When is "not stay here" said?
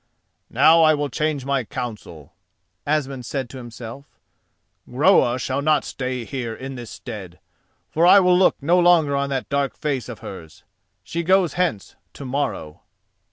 5.61-6.55